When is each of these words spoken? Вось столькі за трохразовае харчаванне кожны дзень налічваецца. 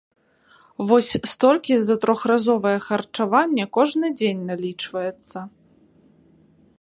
Вось 0.91 1.09
столькі 1.31 1.75
за 1.89 1.95
трохразовае 2.05 2.73
харчаванне 2.87 3.65
кожны 3.79 4.07
дзень 4.19 4.41
налічваецца. 4.49 5.39